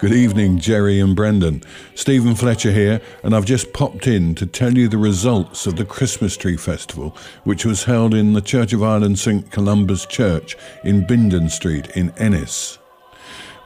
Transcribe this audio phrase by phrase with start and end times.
[0.00, 1.62] Good evening, Jerry and Brendan.
[1.94, 5.84] Stephen Fletcher here, and I've just popped in to tell you the results of the
[5.84, 11.06] Christmas Tree Festival, which was held in the Church of Ireland St Columba's Church in
[11.06, 12.78] Bindon Street in Ennis.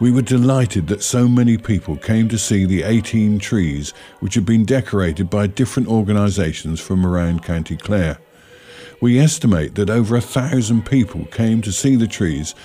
[0.01, 4.45] We were delighted that so many people came to see the 18 trees which had
[4.45, 8.19] been decorated by different organisations from around County Clare.
[9.01, 12.57] We estimate that over a thousand people came to see the trees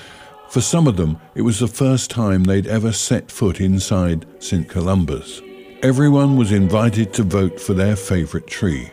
[0.50, 4.68] for some of them, it was the first time they'd ever set foot inside St.
[4.68, 5.42] Columba's.
[5.84, 8.90] Everyone was invited to vote for their favourite tree,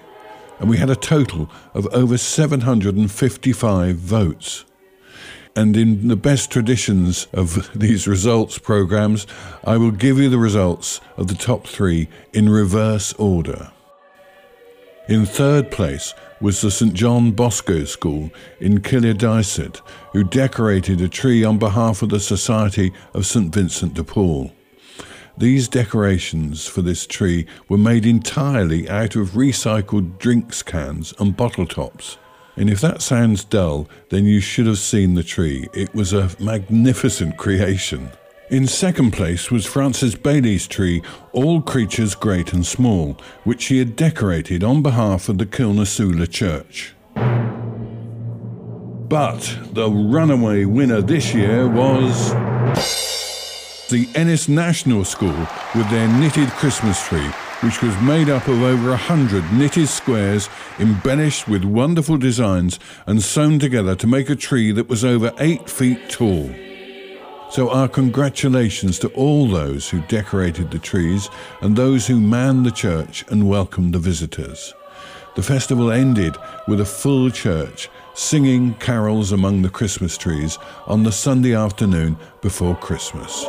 [0.61, 4.65] and we had a total of over 755 votes.
[5.57, 9.27] And in the best traditions of these results programs,
[9.65, 13.73] I will give you the results of the top three in reverse order.
[15.09, 19.81] In third place was the St John Bosco School in Kildysart,
[20.13, 24.51] who decorated a tree on behalf of the Society of St Vincent de Paul.
[25.39, 31.67] These decorations for this tree were made entirely out of recycled drinks cans and bottle
[31.67, 32.19] tops.
[32.57, 35.69] And if that sounds dull, then you should have seen the tree.
[35.73, 38.11] It was a magnificent creation.
[38.49, 41.03] In second place was Francis Bailey's tree,
[41.33, 46.95] All Creatures Great and Small, which she had decorated on behalf of the Kilnasoolagh Church.
[49.09, 52.31] But the runaway winner this year was
[53.89, 57.29] the Ennis National School with their knitted Christmas tree,
[57.63, 63.25] which was made up of over a hundred knitted squares embellished with wonderful designs and
[63.25, 66.49] sewn together to make a tree that was over eight feet tall.
[67.49, 71.31] So, our congratulations to all those who decorated the trees
[71.61, 74.75] and those who manned the church and welcomed the visitors.
[75.37, 76.37] The festival ended
[76.67, 82.75] with a full church singing carols among the Christmas trees on the Sunday afternoon before
[82.77, 83.47] Christmas.